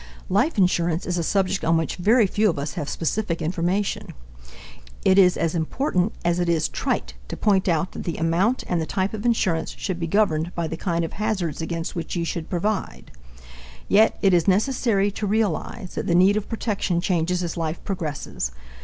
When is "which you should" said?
11.95-12.49